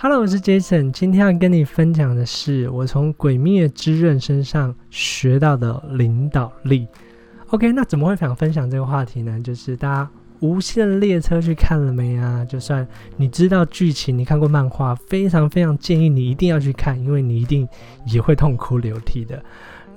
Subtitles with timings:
[0.00, 6.86] Hello，我是 Jason，今天要跟你分享的是我从《鬼灭之刃》身上学到的领导力。
[7.48, 9.40] OK，那怎么会想分享这个话题呢？
[9.40, 10.04] 就是大家
[10.38, 12.44] 《无限列车》去看了没啊？
[12.44, 17.66] 就算你知道剧情，你看过漫画，非常非常建议你一定要去看，因为你一定
[18.06, 19.42] 也会痛哭流涕的。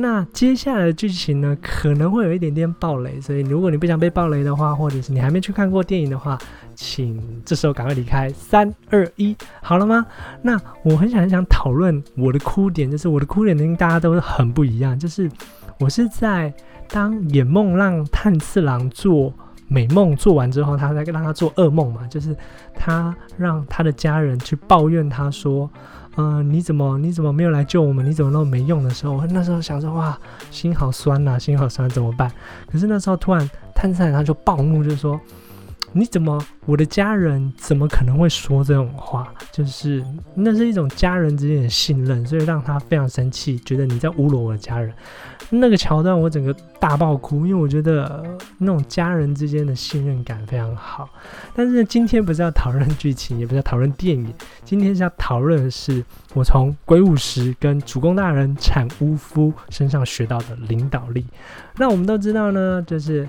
[0.00, 6.38] 那接下来的剧情呢，可能会有一点点暴雷，所以如果你不想被暴雷的话，或者是你还没去看过电影的话，
[6.76, 8.30] 请这时候赶快离开。
[8.30, 10.06] 三二一，好了吗？
[10.40, 15.28] 那我很想很想讨论我的哭点，就是我的哭点跟大家都很不一样，就是
[15.80, 16.54] 我是在
[16.88, 19.34] 当眼梦让炭次郎做
[19.66, 22.36] 美梦做完之后，他再让他做噩梦嘛，就是
[22.72, 25.68] 他让他的家人去抱怨他说。
[26.20, 28.04] 嗯，你怎么你怎么没有来救我们？
[28.04, 29.12] 你怎么那么没用的时候？
[29.12, 30.18] 我那时候想说，哇，
[30.50, 32.28] 心好酸呐，心好酸，怎么办？
[32.70, 35.18] 可是那时候突然，探探他就暴怒，就说。
[35.92, 36.38] 你怎么？
[36.66, 39.32] 我的家人怎么可能会说这种话？
[39.50, 44.92] 就是那是一种家人之间的信任，所以让他非常生气，觉得你在侮辱我的家人。
[45.50, 48.22] 那个桥段我整个大爆哭，因为我觉得
[48.58, 51.08] 那种家人之间的信任感非常好。
[51.54, 54.30] 但是今天不是要讨论剧情，也不是要讨论电影，
[54.62, 61.24] 今天是要讨论的是我从鬼武石跟主公大人产屋夫身上学到的领导力。
[61.76, 63.26] 那我们都知道呢，就是。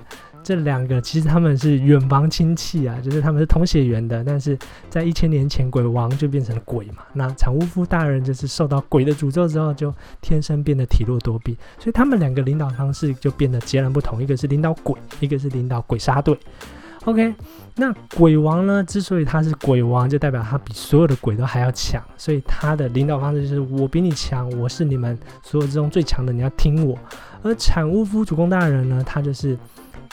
[0.49, 4.57] 这两个其实他们是远房亲戚啊，就是他们是同血缘的，但是
[4.89, 7.03] 在一千年前鬼王就变成了鬼嘛。
[7.13, 16.35] 那产屋夫大人就是受到鬼的诅咒之后，就天生变得体弱多病，所以他们两个领导方式就变得截然不同，一个是领导鬼，一个是领导鬼杀队。
[17.05, 17.31] OK，
[17.75, 26.97] 那鬼王呢，之所以他是鬼王，就代表他比所有的鬼都还要强，所以他的领导方式就是我比你强，我是你们所有之中最强的，你要听我。
[27.43, 29.55] 而产屋夫主公大人呢，他就是。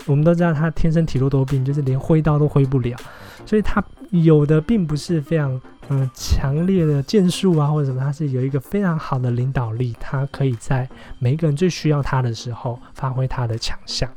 [0.05, 2.97] 我们都知道他天生体弱多病，就是连挥刀都挥不了，
[3.45, 14.09] 所以他有的并不是非常嗯强烈的剑术啊或者什么，他是有一个非常好的领导力，他可以在每一个人最需要他的时候发挥他的强项。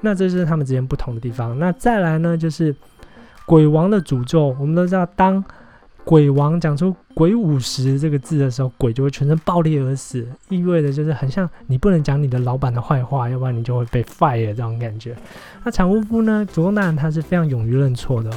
[0.00, 1.58] 那这是他们之间不同的地方。
[1.58, 2.74] 那再来呢，就是
[3.46, 5.44] 鬼王的诅咒，我们都知道当。
[6.02, 15.14] 鬼王讲出“鬼五十”这个字的时候，鬼就会全身爆裂而死，意味着就是很像你不能讲你的老板的坏话，要不然你就会被 fire 这种感觉。
[15.62, 18.30] 那产屋夫呢，主公大人他是非常勇于认错的。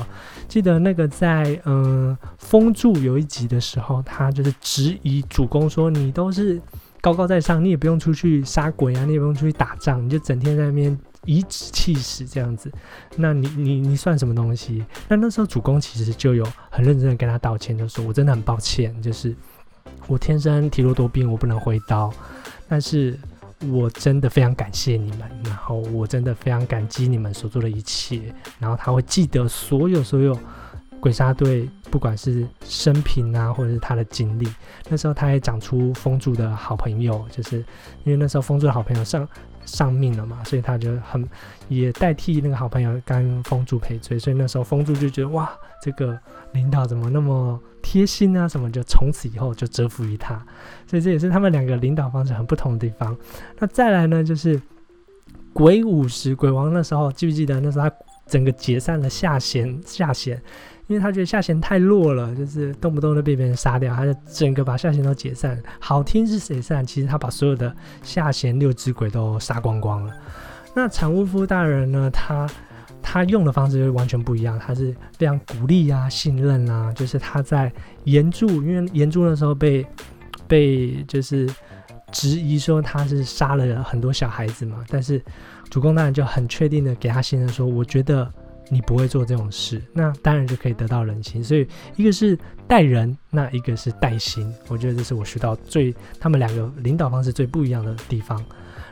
[0.50, 6.62] 记得那个在嗯风柱有一集的时候，他就是质疑主公说：“你都是
[7.00, 12.72] 高高在上，你也不用出去杀鬼啊，你也不用出去打仗，你就整天在那边。”颐指气使这样子，
[13.16, 14.84] 那你你你算什么东西？
[15.08, 19.34] 那那时候主公其实就有很认真的跟他道歉，就说我真的很抱歉，就是
[20.08, 22.14] 我天生体弱多病，我不能挥刀，
[22.68, 23.18] 但是
[23.72, 30.38] 我真的非常感谢你们，然后我真的非常感激你们所做的一切，然后他会记得所有所有
[31.00, 34.48] 鬼杀队，不管是生平啊，或者是他的经历。
[34.90, 37.58] 那时候他也讲出风柱的好朋友，就是
[38.04, 39.26] 因为那时候风柱的好朋友上。
[39.66, 41.28] 上命了嘛，所以他就很
[41.68, 45.50] 也代替那个好朋友跟风柱赔罪，所以那时候风柱就觉得哇，
[45.82, 46.18] 这个
[46.52, 48.48] 领导怎么那么贴心啊？
[48.48, 50.36] 什么就从此以后就折服于他，
[50.88, 53.16] 所以这也是他们两个领导方式很不同的地方。
[53.60, 54.62] 那再来呢，就是
[55.54, 57.96] 鬼武十鬼王那时候记不记得那时候他
[58.28, 60.42] 整个解散了下弦下弦。
[60.88, 65.58] 因为他觉得下弦太弱了，就是动不动就被别人杀掉，他就整个把下弦都解散。
[65.80, 66.86] 好听是谁散？
[66.86, 70.14] 其实他把所有的下弦六只鬼都杀光光了。
[70.76, 72.10] 那产屋夫大人呢？
[72.12, 72.50] 他
[73.02, 77.72] 他用的方式就完全不一样，他是非常鼓励啊、信任啊，就是他在
[78.04, 79.86] 岩柱，因为岩柱的时候被
[80.48, 81.50] 被就是
[82.12, 85.22] 质疑说他是杀了很多小孩子嘛，但是
[85.70, 88.30] 主公大人就很确定的给他信任说，我觉得。
[88.70, 91.44] 你不会做这种事，那当然就可以得到人心。
[91.44, 92.38] 所以一个是
[92.68, 94.52] 带人，那一个是带心。
[94.68, 98.44] 我觉得这是我学到最他们两个领导方式最不一样的地方。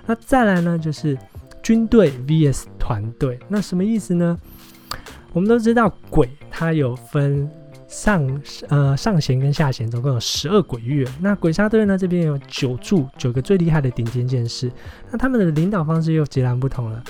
[0.05, 1.17] 那再来呢，就是
[1.63, 3.39] 军队 vs 团队。
[3.47, 4.37] 那什么意思呢？
[5.33, 7.49] 我们都知道鬼它有分
[7.87, 11.07] 上呃上弦跟下弦，总共有十二鬼月。
[11.21, 14.71] 那鬼杀队呢这边有九柱，九个最厉害的顶尖剑士。
[15.09, 17.03] 那他们的领导方式又截然不同了。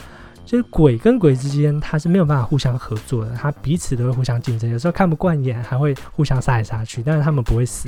[0.52, 7.88] 就是鬼跟鬼之间，他是没有办法互相合作的，他彼此都会互相竞争，有时候看不惯眼，还会互相杀来杀去，但是他们不会死。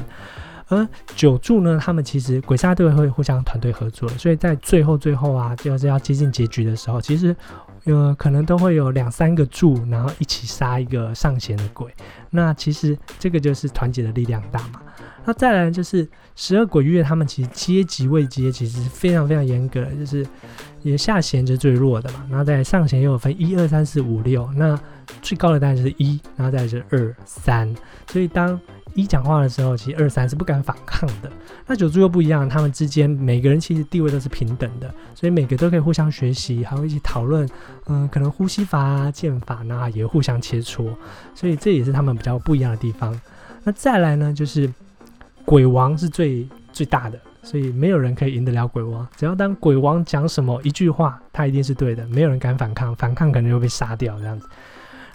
[0.70, 7.36] 而九柱呢，他们其实鬼杀队会互相团队合作，所以在最后最后啊，就是要接近结局的时候，其实
[7.84, 11.94] 呃可能都会有两三个柱，然后一起杀一个上弦的鬼。
[12.30, 14.82] 那其实这个就是团结的力量大嘛。
[15.26, 20.26] 那再来就是十二鬼月，他们其实阶级位阶其实非常非常严格，就是
[20.84, 24.80] 也下弦是最弱的嘛，然后在上弦又有分一二三四五六，那
[25.22, 27.74] 最高的当然是一，然后再是二三，
[28.08, 28.60] 所以当
[28.94, 31.32] 一讲话的时候，其实二三是不敢反抗的。
[31.66, 37.48] 那九柱又不一样，他们之间每个人其实地位都是平等的，所以每个都可以互相学习，还会一起讨论，
[37.88, 40.94] 嗯，可能呼吸法啊、剑法，那也互相切磋，
[41.34, 43.20] 所以这也是他们比较不一样的地方。
[43.64, 44.72] 那再来呢，就是
[45.46, 49.08] 鬼王是最最大的，所以没有人可以赢得了鬼王。
[49.16, 54.48] 只要当鬼王讲什么一句话，他一定是对的，没有人敢反抗，反抗可能就被杀掉这样子。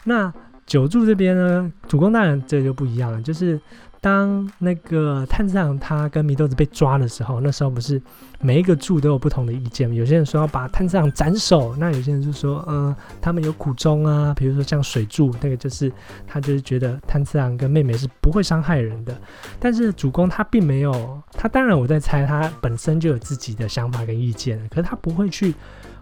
[0.04, 0.32] 那
[0.66, 3.58] 九柱这边呢，主公大人这就不一样了，就是
[4.00, 8.00] 当那个探长他跟祢豆子被抓的时候，那时候不是
[8.41, 15.93] 每一个柱都有不同的意见有些人说要把探长斩首，那有些人就说，嗯，他们有苦衷啊，比如说像水柱那个就是
[16.27, 19.17] 他就是觉得探长跟妹妹是不会伤害人的，
[19.59, 25.55] 但是主公他并没有，他当然我在猜他本身就有自己的想法跟意见，可是他不会去。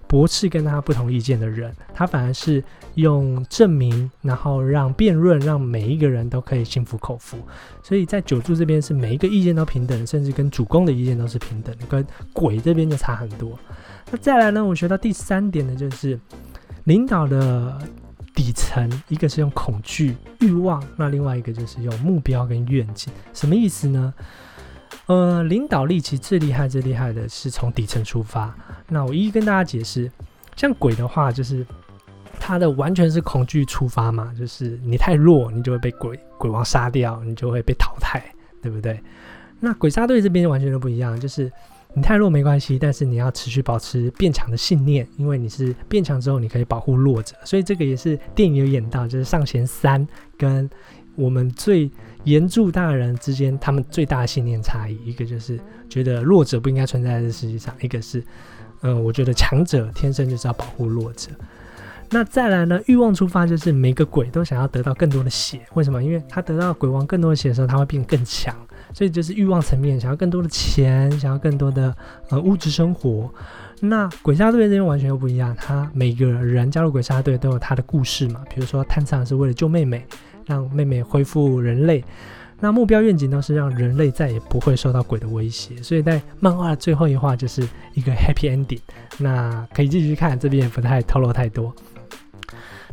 [0.09, 2.63] 驳斥跟他不同意见的人，他反而是
[2.95, 7.39] 用证明，然后让辩论，让每一个人都可以心服口服。
[7.83, 13.59] 所以在九柱这边是每一个意见都平等，甚至跟主公的意见都是平等的，跟鬼这边就差很多。
[14.11, 14.65] 那再来呢？
[14.65, 16.19] 我学到第三点呢，就是
[16.85, 17.77] 领导的
[18.35, 23.13] 底层，一个是用恐惧、欲望，那另外一个就是用目标跟愿景。
[23.35, 24.15] 什么意思呢？
[25.07, 28.55] 呃，领导力其实最厉害、最厉害的是从底层出发。
[28.89, 30.11] 那我一一跟大家解释，
[30.57, 31.65] 像鬼的话，就是
[32.41, 38.23] 他的完全是恐惧出发嘛，就是你太弱，你就会被鬼鬼王杀掉，你就会被淘汰，
[38.61, 39.01] 对不对？
[39.61, 41.51] 那鬼杀队这边完全都不一样，就是
[41.95, 47.37] 你太弱没关系，但是你要持续保持变强的信念，因为你是变强之后，你可以保护弱者。
[47.45, 50.07] 所以这个也是电影有演到，就是上弦三
[50.37, 50.69] 跟
[51.15, 51.91] 我们最。
[52.27, 55.59] 岩柱大人之间，他们最大的信念差异，一个就是
[55.89, 58.23] 觉得弱者不应该存在这世界上，一个是，
[58.83, 61.31] 嗯，我觉得强者天生就是要保护弱者。
[62.11, 66.03] 那再来呢，欲望出发就是每个鬼都想要得到更多的血，为什么？
[66.03, 68.55] 因为他得到鬼王更多的血的时候，他会变更强，
[68.93, 71.95] 所以就是欲望层面，想要更多的钱，想要更多的
[72.31, 73.33] 呃物质生活。
[73.81, 80.05] 那鬼杀队这边完全又不一样，他每个人加入鬼杀队都有他的故事嘛，比如说探长是为了救妹妹。
[80.47, 82.03] 让妹妹恢复人类，
[82.61, 85.77] 那目标愿景呢是让人类再也不会受到鬼的威胁。
[85.83, 88.81] 所以在漫画的最后一话就是一个 happy ending。
[89.19, 91.75] 那可以继续看，这边也不太透露太多。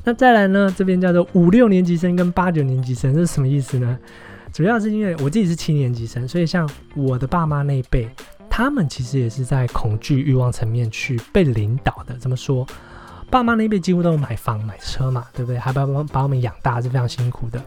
[0.04, 3.98] 那再来呢，这边叫做五六年级生跟八九年级生，是什么意思呢？
[4.52, 8.10] 主要是因为我自己是七年级生，所以像我的爸妈那一辈，
[8.50, 12.18] 他们其实也是在恐惧欲望层面去被领导的。
[12.18, 12.68] 怎么说？
[13.34, 15.58] 爸妈那一辈几乎都有买房买车嘛，对不对？
[15.58, 17.60] 还把把把我们养大是非常辛苦的。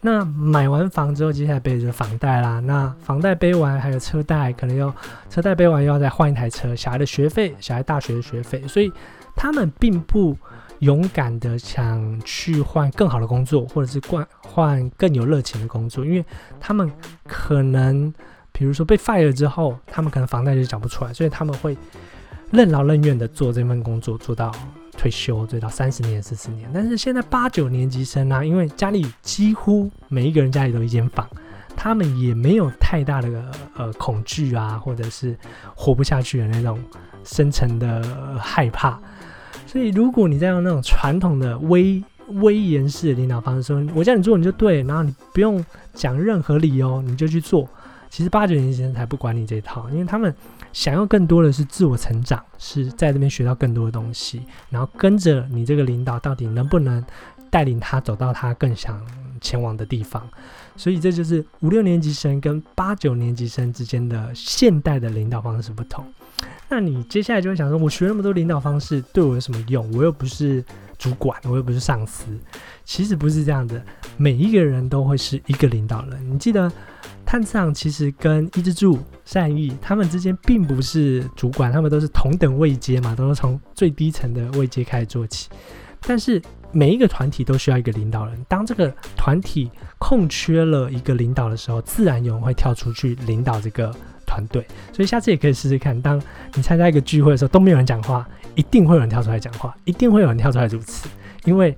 [0.00, 2.60] 那买完房之后，接下来背着房贷啦。
[2.60, 4.94] 那房贷背完，还有车贷，可能要
[5.28, 6.72] 车贷背完又要再换一台车。
[6.76, 8.92] 小孩的学费，小孩大学的学费，所以
[9.34, 10.38] 他们并不
[10.78, 16.24] 勇敢的想去换更好的工作，或者是换换更有热情的工作，因为
[16.60, 16.88] 他们
[17.26, 18.14] 可能，
[18.52, 21.76] 比如说被 fire 之后，他们可能房贷就缴不出来，所以他们会
[22.52, 24.52] 任劳任怨的做这份工作，做到。
[24.98, 31.24] 退休最到三十年、四十年，但是现在八九年级生啊，因为家里几乎每一个人家里都一间房，
[31.76, 35.38] 他们也没有太大的呃恐惧啊，或者是
[35.76, 36.76] 活不下去的那种
[37.22, 39.00] 深层的害怕。
[39.66, 42.02] 所以如果你在用那种传统的威
[42.40, 47.68] 威严式的领导方式说，我叫你做你就对，然后你不用讲任何理由你就去做，
[48.08, 50.34] 其实八九年级生才不管你这套，因为他们。
[50.70, 57.02] 想要更多的是自我成长，是在这边学到更多的东西，然后跟着你这个领导到底能不能
[57.48, 59.02] 带领他走到他更想
[59.40, 60.28] 前往的地方。
[60.76, 66.04] 所以这就是五六年级生跟八九年级生之间的现代的领导方式不同。
[66.68, 69.90] 那你接下来就会想说，我学那么多领导方式对我有什么用？
[69.96, 70.62] 我又不是
[70.98, 72.26] 主管，我又不是上司。
[72.84, 73.82] 其实不是这样的，
[74.18, 76.30] 每一个人都会是一个领导人。
[76.30, 76.70] 你记得。
[77.30, 85.50] 探长其实跟伊之助、善意他们之间并不是主管，他们都是同等位阶嘛，都是从最低层的位阶开始做起。
[86.06, 86.40] 但是
[86.72, 93.94] 每一个团体都需要一个领导人，当这个团体空缺了一个领导的时候，自然有人会跳出去领导这个
[94.26, 94.66] 团队。
[94.90, 96.18] 所以下次也可以试试看，当
[96.54, 101.06] 你参加一个聚会的时候，都没有人讲话，一定会有人跳出来讲话，一定会有人跳出来主持，
[101.44, 101.76] 因为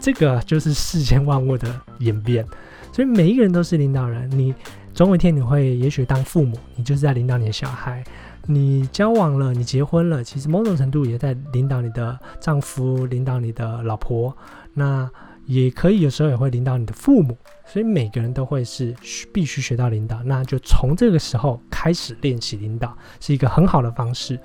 [0.00, 2.44] 这个就是世间万物的演变。
[2.92, 4.52] 所以每一个人都是领导人，你。
[5.00, 8.02] 总有一天，你会也许当父母，你就是在领导你的小孩；
[8.44, 14.36] 你交往了，你结婚了，其实某种程度也在领导你的丈夫，领导你的老婆。
[14.74, 15.10] 那
[15.46, 17.34] 也可以有时候也会领导你的父母。
[17.64, 18.94] 所以每个人都会是
[19.32, 24.38] 必须学到领导，那就从这个时候开始练习领导，是一个很好的方式。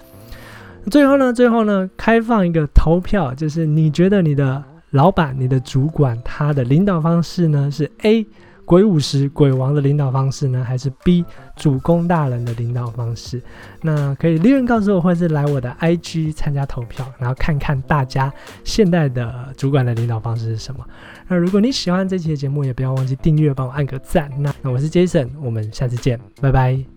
[0.89, 8.25] 最后呢，最后呢，开放一个投票，就是你觉得你的老板、你的主管他的领导方式呢是 A。
[8.65, 11.23] 鬼武师、鬼王的领导方式呢，还是 B
[11.55, 13.41] 主公大人的领导方式？
[13.81, 20.83] 那可以留言告诉我，或者是来我的 IG 参加投票，然后看看大家现代的主管的领导方式是什么。
[21.27, 24.31] 那如果你喜欢这期的节目，也不要忘记订阅，帮我按个赞。
[24.39, 26.94] 那那我是 Jason，我们下次见，拜拜。